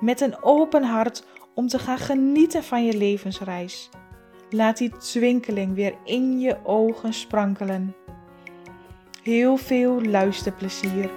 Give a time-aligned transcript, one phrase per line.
[0.00, 1.24] met een open hart
[1.54, 3.90] om te gaan genieten van je levensreis.
[4.50, 7.94] Laat die twinkeling weer in je ogen sprankelen.
[9.22, 11.10] Heel veel luisterplezier.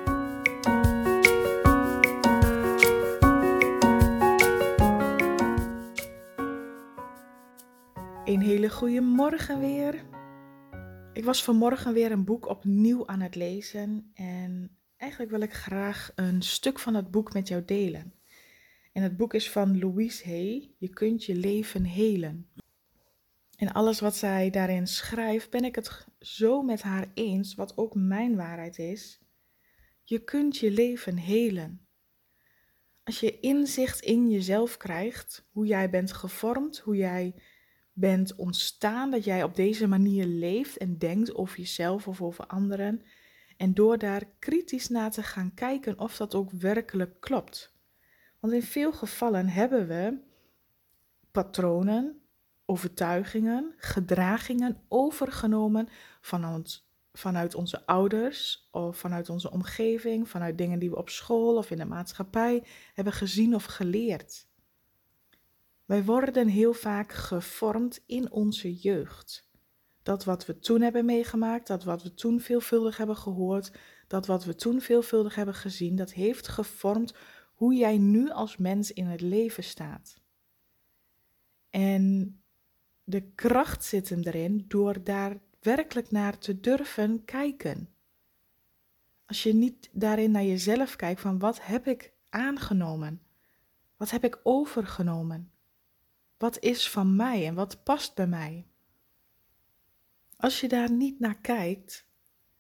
[8.25, 10.03] Een hele goede morgen weer.
[11.13, 16.11] Ik was vanmorgen weer een boek opnieuw aan het lezen en eigenlijk wil ik graag
[16.15, 18.18] een stuk van het boek met jou delen.
[18.91, 20.71] En het boek is van Louise Hay.
[20.77, 22.49] Je kunt je leven helen.
[23.55, 27.95] En alles wat zij daarin schrijft, ben ik het zo met haar eens, wat ook
[27.95, 29.21] mijn waarheid is.
[30.03, 31.87] Je kunt je leven helen.
[33.03, 37.35] Als je inzicht in jezelf krijgt, hoe jij bent gevormd, hoe jij
[37.93, 43.01] bent ontstaan, dat jij op deze manier leeft en denkt over jezelf of over anderen.
[43.57, 47.78] En door daar kritisch naar te gaan kijken of dat ook werkelijk klopt.
[48.39, 50.17] Want in veel gevallen hebben we
[51.31, 52.21] patronen,
[52.65, 55.87] overtuigingen, gedragingen overgenomen
[56.21, 56.65] van
[57.13, 61.77] vanuit onze ouders of vanuit onze omgeving, vanuit dingen die we op school of in
[61.77, 64.47] de maatschappij hebben gezien of geleerd.
[65.85, 69.49] Wij worden heel vaak gevormd in onze jeugd.
[70.03, 73.71] Dat wat we toen hebben meegemaakt, dat wat we toen veelvuldig hebben gehoord,
[74.07, 77.13] dat wat we toen veelvuldig hebben gezien, dat heeft gevormd
[77.59, 80.21] hoe jij nu als mens in het leven staat.
[81.69, 82.35] En
[83.03, 87.89] de kracht zit hem erin door daar werkelijk naar te durven kijken.
[89.25, 93.21] Als je niet daarin naar jezelf kijkt van wat heb ik aangenomen?
[93.97, 95.51] Wat heb ik overgenomen?
[96.37, 98.65] Wat is van mij en wat past bij mij?
[100.37, 102.05] Als je daar niet naar kijkt,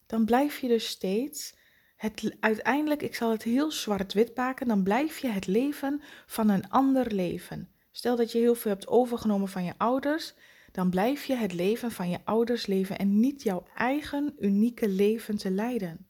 [0.05, 1.57] dan blijf je dus steeds
[1.99, 6.69] het, uiteindelijk, ik zal het heel zwart-wit maken, dan blijf je het leven van een
[6.69, 7.69] ander leven.
[7.91, 10.33] Stel dat je heel veel hebt overgenomen van je ouders,
[10.71, 15.37] dan blijf je het leven van je ouders leven en niet jouw eigen unieke leven
[15.37, 16.07] te leiden.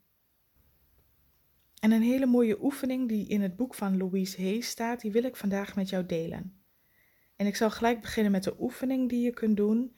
[1.80, 5.24] En een hele mooie oefening die in het boek van Louise Hay staat, die wil
[5.24, 6.64] ik vandaag met jou delen.
[7.36, 9.96] En ik zal gelijk beginnen met de oefening die je kunt doen.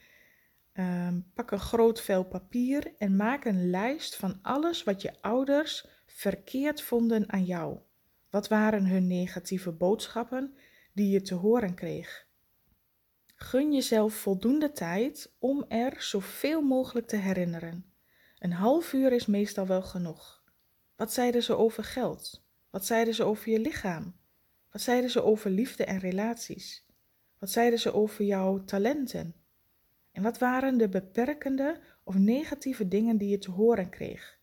[0.73, 5.87] Ehm, pak een groot vel papier en maak een lijst van alles wat je ouders
[6.05, 7.77] verkeerd vonden aan jou.
[8.29, 10.55] Wat waren hun negatieve boodschappen
[10.93, 12.27] die je te horen kreeg?
[13.35, 17.85] Gun jezelf voldoende tijd om er zoveel mogelijk te herinneren.
[18.39, 20.43] Een half uur is meestal wel genoeg.
[20.95, 22.43] Wat zeiden ze over geld?
[22.69, 24.15] Wat zeiden ze over je lichaam?
[24.71, 26.85] Wat zeiden ze over liefde en relaties?
[27.39, 29.40] Wat zeiden ze over jouw talenten?
[30.11, 34.39] En wat waren de beperkende of negatieve dingen die je te horen kreeg?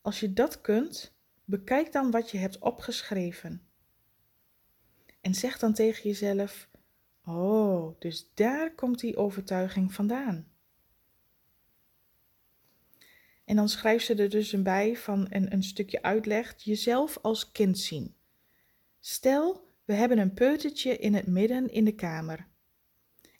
[0.00, 3.62] Als je dat kunt, bekijk dan wat je hebt opgeschreven.
[5.20, 6.68] En zeg dan tegen jezelf:
[7.24, 10.48] Oh, dus daar komt die overtuiging vandaan.
[13.44, 17.52] En dan schrijf ze er dus een bij van een, een stukje uitleg: jezelf als
[17.52, 18.14] kind zien.
[19.00, 22.46] Stel, we hebben een peutertje in het midden in de kamer.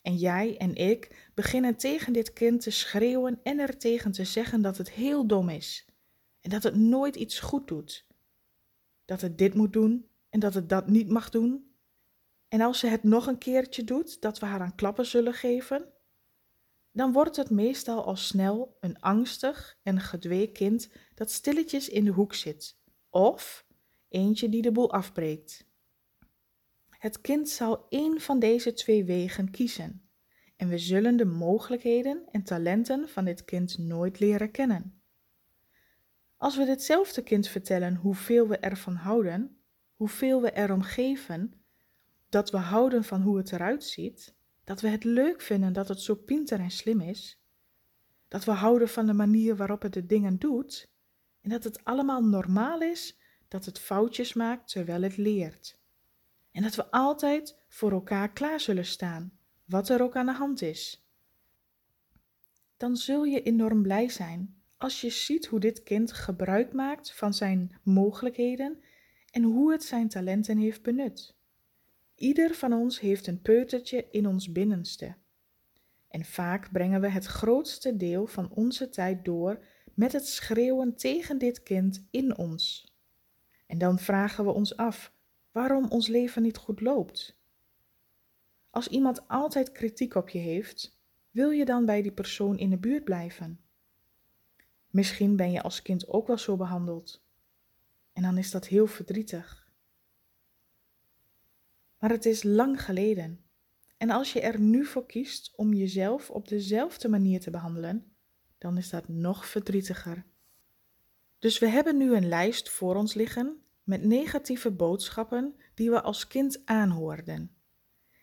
[0.05, 4.61] En jij en ik beginnen tegen dit kind te schreeuwen en er tegen te zeggen
[4.61, 5.85] dat het heel dom is.
[6.41, 8.05] En dat het nooit iets goed doet.
[9.05, 11.75] Dat het dit moet doen en dat het dat niet mag doen.
[12.47, 15.93] En als ze het nog een keertje doet, dat we haar aan klappen zullen geven.
[16.91, 22.11] Dan wordt het meestal al snel een angstig en gedwee kind dat stilletjes in de
[22.11, 22.77] hoek zit.
[23.09, 23.65] Of
[24.07, 25.65] eentje die de boel afbreekt.
[26.99, 30.09] Het kind zal één van deze twee wegen kiezen.
[30.55, 35.01] En we zullen de mogelijkheden en talenten van dit kind nooit leren kennen.
[36.37, 39.57] Als we ditzelfde kind vertellen hoeveel we ervan houden,
[39.95, 41.53] hoeveel we erom geven,
[42.29, 46.01] dat we houden van hoe het eruit ziet, dat we het leuk vinden dat het
[46.01, 47.41] zo pinter en slim is,
[48.27, 50.89] dat we houden van de manier waarop het de dingen doet
[51.41, 55.77] en dat het allemaal normaal is dat het foutjes maakt terwijl het leert.
[56.55, 60.61] En dat we altijd voor elkaar klaar zullen staan, wat er ook aan de hand
[60.61, 61.09] is.
[62.77, 67.33] Dan zul je enorm blij zijn als je ziet hoe dit kind gebruik maakt van
[67.33, 68.83] zijn mogelijkheden
[69.31, 71.35] en hoe het zijn talenten heeft benut.
[72.15, 75.15] Ieder van ons heeft een peutertje in ons binnenste.
[76.07, 81.37] En vaak brengen we het grootste deel van onze tijd door met het schreeuwen tegen
[81.37, 82.93] dit kind in ons.
[83.67, 85.13] En dan vragen we ons af
[85.55, 87.37] waarom ons leven niet goed loopt.
[88.69, 90.99] Als iemand altijd kritiek op je heeft,
[91.31, 93.59] wil je dan bij die persoon in de buurt blijven?
[94.89, 97.23] Misschien ben je als kind ook wel zo behandeld.
[98.13, 99.71] En dan is dat heel verdrietig.
[101.99, 103.43] Maar het is lang geleden.
[103.97, 108.15] En als je er nu voor kiest om jezelf op dezelfde manier te behandelen,
[108.57, 110.25] dan is dat nog verdrietiger.
[111.39, 116.27] Dus we hebben nu een lijst voor ons liggen met negatieve boodschappen die we als
[116.27, 117.55] kind aanhoorden.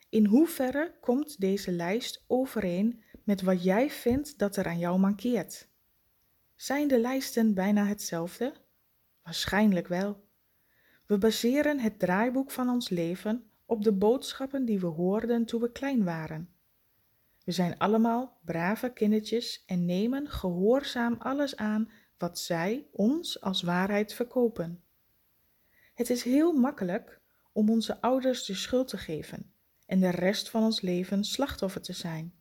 [0.08, 5.68] In hoeverre komt deze lijst overeen met wat jij vindt dat er aan jou mankeert?
[6.56, 8.54] Zijn de lijsten bijna hetzelfde?
[9.22, 10.24] Waarschijnlijk wel.
[11.06, 15.72] We baseren het draaiboek van ons leven op de boodschappen die we hoorden toen we
[15.72, 16.48] klein waren.
[17.44, 24.14] We zijn allemaal brave kindertjes en nemen gehoorzaam alles aan wat zij ons als waarheid
[24.14, 24.81] verkopen.
[25.94, 27.20] Het is heel makkelijk
[27.52, 29.52] om onze ouders de schuld te geven
[29.86, 32.34] en de rest van ons leven slachtoffer te zijn.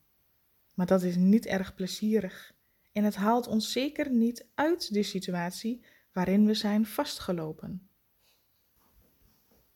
[0.75, 2.53] Maar dat is niet erg plezierig
[2.91, 7.89] en het haalt ons zeker niet uit de situatie waarin we zijn vastgelopen.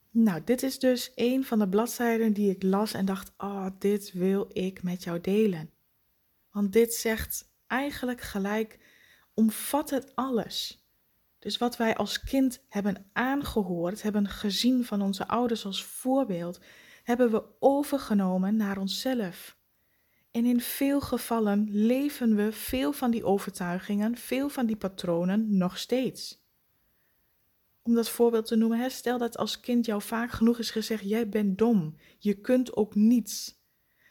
[0.10, 4.12] Nou, dit is dus een van de bladzijden die ik las en dacht: Oh, dit
[4.12, 5.70] wil ik met jou delen.
[6.52, 8.80] Want dit zegt eigenlijk gelijk:
[9.34, 10.85] omvat het alles.
[11.46, 16.60] Dus wat wij als kind hebben aangehoord, hebben gezien van onze ouders als voorbeeld,
[17.04, 19.58] hebben we overgenomen naar onszelf.
[20.32, 25.78] En in veel gevallen leven we veel van die overtuigingen, veel van die patronen nog
[25.78, 26.44] steeds.
[27.84, 31.30] Om dat voorbeeld te noemen, stel dat als kind jou vaak genoeg is gezegd: jij
[31.30, 33.64] bent dom, je kunt ook niets.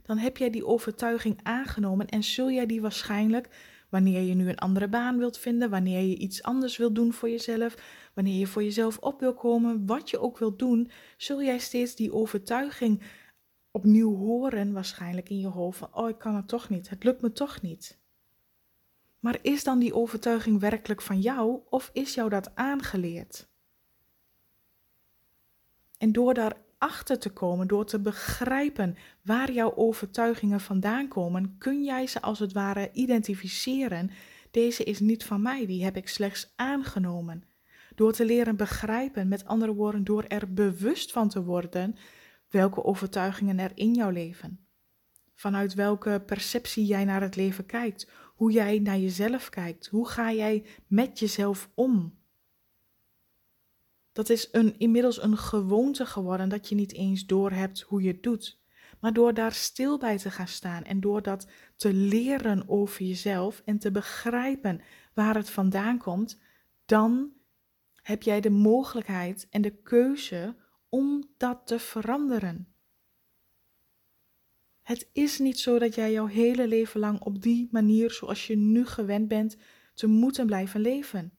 [0.03, 3.49] Dan heb jij die overtuiging aangenomen en zul jij die waarschijnlijk
[3.95, 7.31] Wanneer je nu een andere baan wilt vinden, wanneer je iets anders wilt doen voor
[7.31, 7.75] jezelf,
[8.15, 11.95] wanneer je voor jezelf op wil komen, wat je ook wilt doen, zul jij steeds
[11.95, 13.03] die overtuiging
[13.71, 17.23] opnieuw horen, waarschijnlijk in je hoofd van, oh ik kan het toch niet, het lukt
[17.23, 17.99] me toch niet.
[19.19, 23.49] Maar is dan die overtuiging werkelijk van jou of is jou dat aangeleerd?
[25.99, 31.85] En door daar achter te komen, door te begrijpen waar jouw overtuigingen vandaan komen, kun
[31.85, 34.11] jij ze als het ware identificeren.
[34.51, 37.45] Deze is niet van mij, die heb ik slechts aangenomen.
[37.95, 41.97] Door te leren begrijpen, met andere woorden, door er bewust van te worden
[42.51, 44.67] welke overtuigingen er in jouw leven.
[45.35, 50.33] Vanuit welke perceptie jij naar het leven kijkt, hoe jij naar jezelf kijkt, hoe ga
[50.33, 52.19] jij met jezelf om.
[54.15, 58.23] Dat is een, inmiddels een gewoonte geworden dat je niet eens doorhebt hoe je het
[58.23, 58.63] doet.
[59.01, 63.63] Maar door daar stil bij te gaan staan en door dat te leren over jezelf
[63.65, 64.81] en te begrijpen
[65.15, 66.41] waar het vandaan komt,
[66.87, 67.33] dan
[67.95, 70.57] heb jij de mogelijkheid en de keuze
[70.89, 72.75] om dat te veranderen.
[74.83, 78.57] Het is niet zo dat jij jouw hele leven lang op die manier, zoals je
[78.57, 79.57] nu gewend bent,
[79.95, 81.39] te moeten blijven leven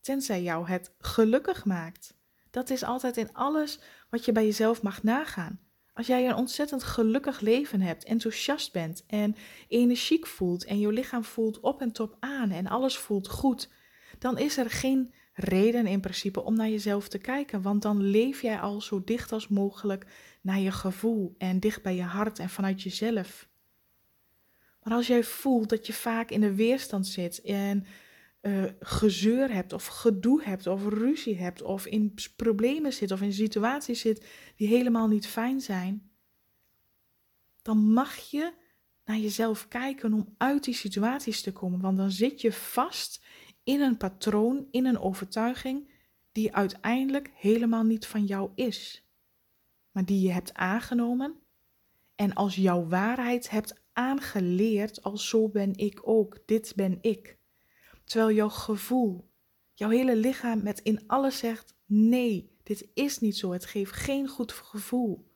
[0.00, 2.16] tenzij jou het gelukkig maakt.
[2.50, 5.60] Dat is altijd in alles wat je bij jezelf mag nagaan.
[5.92, 9.36] Als jij een ontzettend gelukkig leven hebt, enthousiast bent en
[9.68, 13.70] energiek voelt en je lichaam voelt op en top aan en alles voelt goed,
[14.18, 18.42] dan is er geen reden in principe om naar jezelf te kijken, want dan leef
[18.42, 20.06] jij al zo dicht als mogelijk
[20.40, 23.48] naar je gevoel en dicht bij je hart en vanuit jezelf.
[24.82, 27.86] Maar als jij voelt dat je vaak in de weerstand zit en
[28.42, 33.32] uh, gezeur hebt of gedoe hebt of ruzie hebt of in problemen zit of in
[33.32, 34.26] situaties zit
[34.56, 36.10] die helemaal niet fijn zijn,
[37.62, 38.52] dan mag je
[39.04, 43.24] naar jezelf kijken om uit die situaties te komen, want dan zit je vast
[43.62, 45.90] in een patroon, in een overtuiging
[46.32, 49.08] die uiteindelijk helemaal niet van jou is,
[49.90, 51.36] maar die je hebt aangenomen
[52.14, 57.38] en als jouw waarheid hebt aangeleerd als zo ben ik ook, dit ben ik.
[58.08, 59.30] Terwijl jouw gevoel,
[59.74, 63.52] jouw hele lichaam met in alles zegt: nee, dit is niet zo.
[63.52, 65.26] Het geeft geen goed gevoel.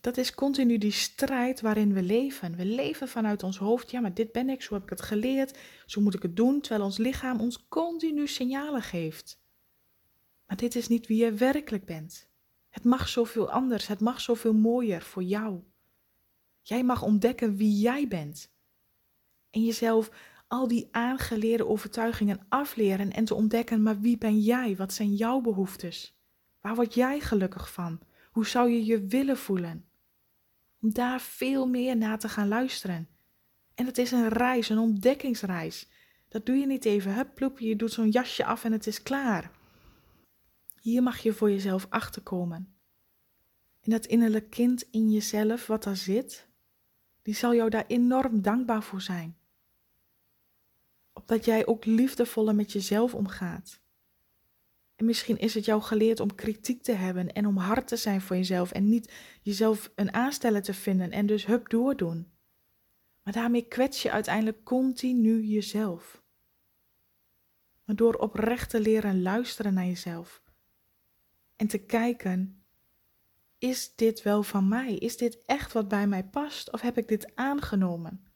[0.00, 2.56] Dat is continu die strijd waarin we leven.
[2.56, 3.90] We leven vanuit ons hoofd.
[3.90, 6.60] Ja, maar dit ben ik, zo heb ik het geleerd, zo moet ik het doen.
[6.60, 9.40] Terwijl ons lichaam ons continu signalen geeft.
[10.46, 12.28] Maar dit is niet wie je werkelijk bent.
[12.68, 15.62] Het mag zoveel anders, het mag zoveel mooier voor jou.
[16.62, 18.56] Jij mag ontdekken wie jij bent
[19.50, 20.10] en jezelf
[20.48, 24.76] al die aangeleerde overtuigingen afleren en te ontdekken, maar wie ben jij?
[24.76, 26.18] Wat zijn jouw behoeftes?
[26.60, 28.00] Waar word jij gelukkig van?
[28.30, 29.84] Hoe zou je je willen voelen?
[30.80, 33.08] Om daar veel meer naar te gaan luisteren.
[33.74, 35.88] En het is een reis, een ontdekkingsreis.
[36.28, 39.02] Dat doe je niet even, hup, ploep, je doet zo'n jasje af en het is
[39.02, 39.50] klaar.
[40.80, 42.76] Hier mag je voor jezelf achterkomen.
[43.80, 46.47] En dat innerlijk kind in jezelf, wat daar zit,
[47.28, 49.36] die zal jou daar enorm dankbaar voor zijn.
[51.12, 53.80] Opdat jij ook liefdevoller met jezelf omgaat.
[54.96, 58.20] En misschien is het jou geleerd om kritiek te hebben en om hard te zijn
[58.20, 62.30] voor jezelf en niet jezelf een aansteller te vinden en dus hup doordoen.
[63.22, 66.22] Maar daarmee kwets je uiteindelijk continu jezelf.
[67.84, 70.42] Maar door oprecht te leren luisteren naar jezelf
[71.56, 72.57] en te kijken,
[73.58, 74.94] is dit wel van mij?
[74.94, 78.26] Is dit echt wat bij mij past of heb ik dit aangenomen?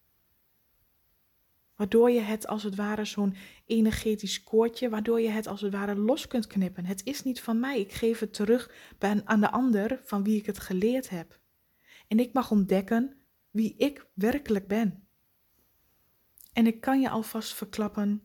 [1.76, 3.36] Waardoor je het als het ware zo'n
[3.66, 6.84] energetisch koordje, waardoor je het als het ware los kunt knippen.
[6.84, 8.70] Het is niet van mij, ik geef het terug
[9.24, 11.40] aan de ander van wie ik het geleerd heb.
[12.08, 13.16] En ik mag ontdekken
[13.50, 15.06] wie ik werkelijk ben.
[16.52, 18.22] En ik kan je alvast verklappen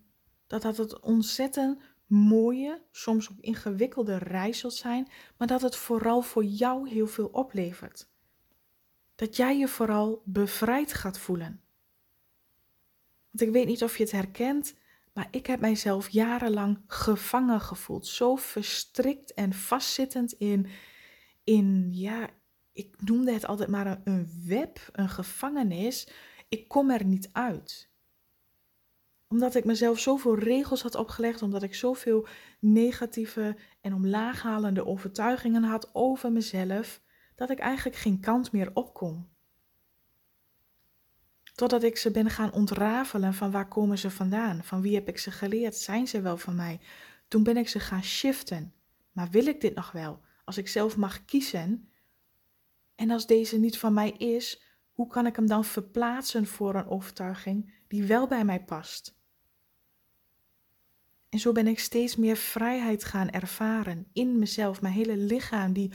[0.48, 6.44] dat dat het ontzettend mooie, soms ook ingewikkelde reis zijn, maar dat het vooral voor
[6.44, 8.10] jou heel veel oplevert.
[9.16, 11.62] Dat jij je vooral bevrijd gaat voelen.
[13.32, 14.76] Want ik weet niet of je het herkent,
[15.14, 18.08] maar ik heb mijzelf jarenlang gevangen gevoeld.
[18.08, 20.68] Zo verstrikt en vastzittend in,
[21.44, 22.30] in ja,
[22.72, 26.10] ik noemde het altijd maar een web, een gevangenis.
[26.50, 27.90] Ik kom er niet uit.
[29.28, 32.28] Omdat ik mezelf zoveel regels had opgelegd, omdat ik zoveel
[32.60, 37.02] negatieve en omlaaghalende overtuigingen had over mezelf,
[37.36, 39.28] dat ik eigenlijk geen kant meer op kon.
[41.56, 45.18] Totdat ik ze ben gaan ontrafelen van waar komen ze vandaan, van wie heb ik
[45.18, 46.80] ze geleerd, zijn ze wel van mij.
[47.28, 48.74] Toen ben ik ze gaan shiften.
[49.12, 50.22] Maar wil ik dit nog wel?
[50.46, 51.90] Als ik zelf mag kiezen,
[52.96, 56.88] en als deze niet van mij is, hoe kan ik hem dan verplaatsen voor een
[56.88, 59.17] overtuiging die wel bij mij past?
[61.30, 65.92] En zo ben ik steeds meer vrijheid gaan ervaren in mezelf, mijn hele lichaam die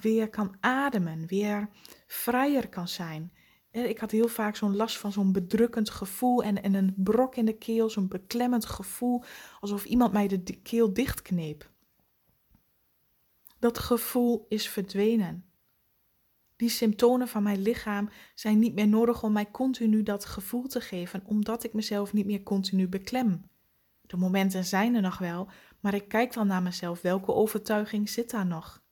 [0.00, 1.68] weer kan ademen, weer
[2.06, 3.32] vrijer kan zijn.
[3.70, 7.44] Ik had heel vaak zo'n last van zo'n bedrukkend gevoel en, en een brok in
[7.44, 9.22] de keel, zo'n beklemmend gevoel,
[9.60, 11.70] alsof iemand mij de keel dichtkneep.
[13.58, 15.44] Dat gevoel is verdwenen.
[16.56, 20.80] Die symptomen van mijn lichaam zijn niet meer nodig om mij continu dat gevoel te
[20.80, 23.50] geven, omdat ik mezelf niet meer continu beklem.
[24.06, 25.48] De momenten zijn er nog wel,
[25.80, 27.02] maar ik kijk dan naar mezelf.
[27.02, 28.82] Welke overtuiging zit daar nog?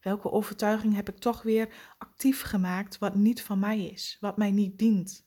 [0.00, 4.50] Welke overtuiging heb ik toch weer actief gemaakt wat niet van mij is, wat mij
[4.50, 5.26] niet dient?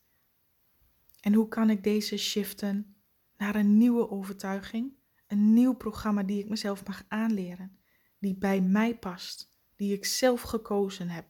[1.19, 2.95] En hoe kan ik deze shiften
[3.37, 4.93] naar een nieuwe overtuiging,
[5.27, 7.77] een nieuw programma die ik mezelf mag aanleren,
[8.19, 11.25] die bij mij past, die ik zelf gekozen heb?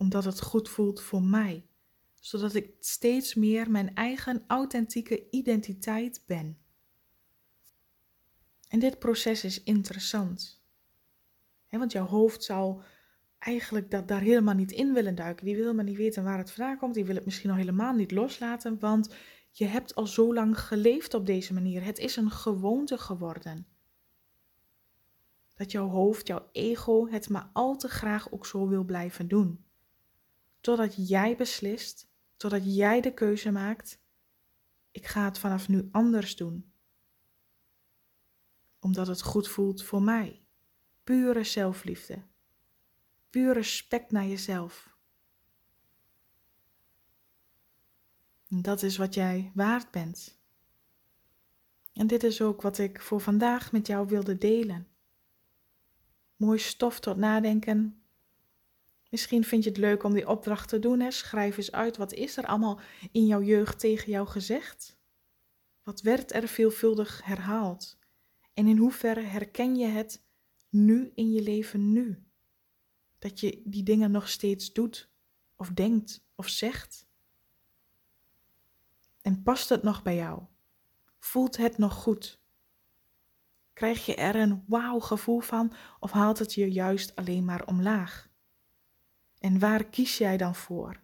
[0.00, 1.66] omdat het goed voelt voor mij,
[2.20, 6.58] zodat ik steeds meer mijn eigen authentieke identiteit ben.
[8.68, 10.62] En dit proces is interessant,
[11.68, 12.82] want jouw hoofd zal
[13.38, 15.44] eigenlijk dat daar helemaal niet in willen duiken.
[15.44, 17.94] Die wil helemaal niet weten waar het vandaan komt, die wil het misschien nog helemaal
[17.94, 19.14] niet loslaten, want
[19.50, 21.84] je hebt al zo lang geleefd op deze manier.
[21.84, 23.66] Het is een gewoonte geworden.
[25.54, 29.64] Dat jouw hoofd, jouw ego het maar al te graag ook zo wil blijven doen.
[30.60, 32.09] Totdat jij beslist,
[32.40, 33.98] totdat jij de keuze maakt,
[34.90, 36.72] ik ga het vanaf nu anders doen.
[38.78, 40.44] Omdat het goed voelt voor mij.
[41.04, 42.22] Pure zelfliefde.
[43.30, 44.96] Puur respect naar jezelf.
[48.48, 50.38] En dat is wat jij waard bent.
[51.92, 54.88] En dit is ook wat ik voor vandaag met jou wilde delen.
[56.36, 57.99] Mooi stof tot nadenken
[59.10, 61.00] Misschien vind je het leuk om die opdracht te doen.
[61.00, 61.10] Hè?
[61.10, 62.80] Schrijf eens uit, wat is er allemaal
[63.12, 64.98] in jouw jeugd tegen jou gezegd?
[65.82, 67.98] Wat werd er veelvuldig herhaald?
[68.54, 70.24] En in hoeverre herken je het
[70.68, 72.24] nu in je leven nu?
[73.18, 75.10] Dat je die dingen nog steeds doet,
[75.56, 77.06] of denkt, of zegt?
[79.22, 80.42] En past het nog bij jou?
[81.18, 82.40] Voelt het nog goed?
[83.72, 88.29] Krijg je er een wauw gevoel van, of haalt het je juist alleen maar omlaag?
[89.40, 91.00] En waar kies jij dan voor?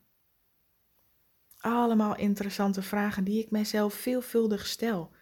[1.59, 5.15] Allemaal interessante vragen die ik mijzelf veelvuldig stel.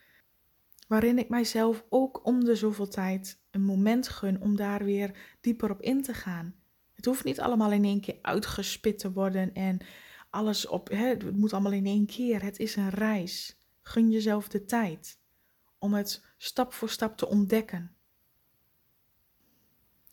[0.88, 5.70] Waarin ik mijzelf ook om de zoveel tijd een moment gun om daar weer dieper
[5.70, 6.54] op in te gaan.
[6.94, 9.78] Het hoeft niet allemaal in één keer uitgespit te worden en
[10.30, 12.42] alles op, hè, het moet allemaal in één keer.
[12.42, 13.60] Het is een reis.
[13.82, 15.18] Gun jezelf de tijd
[15.78, 17.96] om het stap voor stap te ontdekken.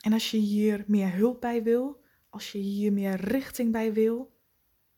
[0.02, 2.01] En als je hier meer hulp bij wil,
[2.32, 4.40] als je hier meer richting bij wil,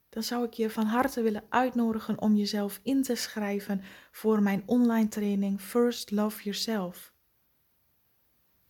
[0.09, 4.63] dan zou ik je van harte willen uitnodigen om jezelf in te schrijven voor mijn
[4.65, 7.13] online training First Love Yourself.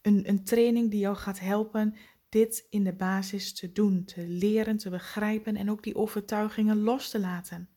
[0.01, 1.96] Een, een training die jou gaat helpen
[2.29, 7.10] dit in de basis te doen, te leren, te begrijpen en ook die overtuigingen los
[7.10, 7.70] te laten.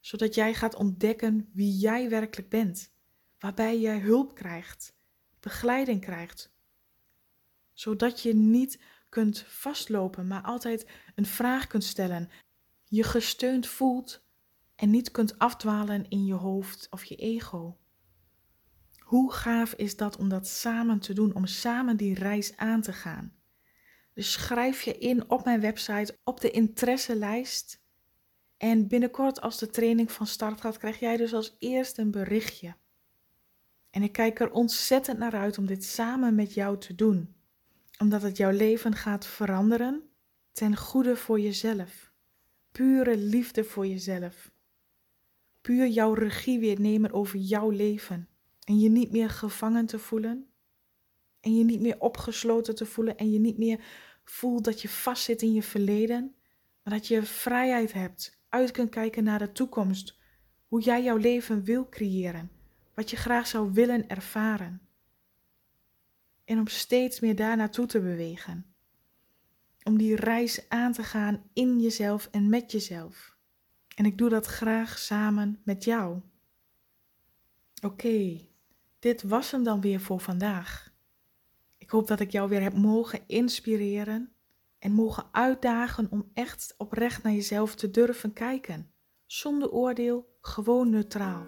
[0.00, 2.92] Zodat jij gaat ontdekken wie jij werkelijk bent,
[3.38, 4.96] waarbij jij hulp krijgt,
[5.40, 6.56] begeleiding krijgt.
[7.72, 12.30] Zodat je niet kunt vastlopen, maar altijd een vraag kunt stellen,
[12.84, 14.26] je gesteund voelt
[14.74, 17.76] en niet kunt afdwalen in je hoofd of je ego.
[18.98, 22.92] Hoe gaaf is dat om dat samen te doen, om samen die reis aan te
[22.92, 23.36] gaan?
[24.14, 27.82] Dus schrijf je in op mijn website op de interesselijst.
[28.56, 32.76] En binnenkort, als de training van start gaat, krijg jij dus als eerste een berichtje.
[33.90, 37.34] En ik kijk er ontzettend naar uit om dit samen met jou te doen,
[37.98, 40.02] omdat het jouw leven gaat veranderen
[40.52, 42.12] ten goede voor jezelf.
[42.72, 44.50] Pure liefde voor jezelf.
[45.60, 48.28] Puur jouw regie weer nemen over jouw leven.
[48.64, 50.50] En je niet meer gevangen te voelen.
[51.40, 53.16] En je niet meer opgesloten te voelen.
[53.16, 53.80] En je niet meer
[54.24, 56.34] voelt dat je vastzit in je verleden.
[56.82, 58.40] Maar dat je vrijheid hebt.
[58.48, 60.18] Uit kunt kijken naar de toekomst.
[60.66, 62.50] Hoe jij jouw leven wil creëren.
[62.94, 64.87] Wat je graag zou willen ervaren.
[66.48, 68.74] En om steeds meer daar naartoe te bewegen.
[69.82, 73.36] Om die reis aan te gaan in jezelf en met jezelf.
[73.94, 76.20] En ik doe dat graag samen met jou.
[77.82, 78.46] Oké,
[78.98, 80.92] dit was hem dan weer voor vandaag.
[81.78, 84.32] Ik hoop dat ik jou weer heb mogen inspireren
[84.78, 88.90] en mogen uitdagen om echt oprecht naar jezelf te durven kijken.
[89.26, 91.46] Zonder oordeel, gewoon neutraal.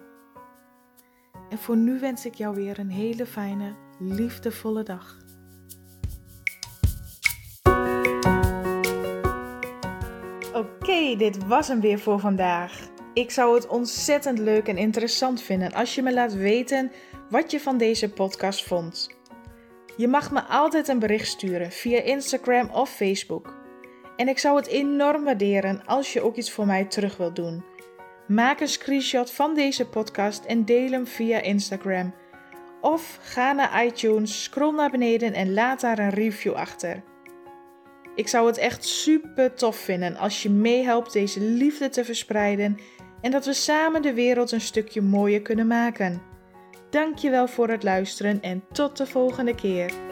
[1.49, 5.17] En voor nu wens ik jou weer een hele fijne, liefdevolle dag.
[10.53, 12.89] Oké, dit was hem weer voor vandaag.
[13.13, 16.91] Ik zou het ontzettend leuk en interessant vinden als je me laat weten
[17.29, 19.09] wat je van deze podcast vond.
[19.97, 23.53] Je mag me altijd een bericht sturen via Instagram of Facebook.
[24.15, 27.63] En ik zou het enorm waarderen als je ook iets voor mij terug wilt doen.
[28.27, 32.13] Maak een screenshot van deze podcast en deel hem via Instagram.
[32.81, 37.03] Of ga naar iTunes, scroll naar beneden en laat daar een review achter.
[38.15, 42.77] Ik zou het echt super tof vinden als je meehelpt deze liefde te verspreiden
[43.21, 46.21] en dat we samen de wereld een stukje mooier kunnen maken.
[46.89, 50.10] Dankjewel voor het luisteren en tot de volgende keer.